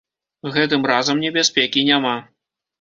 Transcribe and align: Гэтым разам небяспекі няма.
Гэтым 0.55 0.87
разам 0.93 1.23
небяспекі 1.27 1.87
няма. 1.93 2.19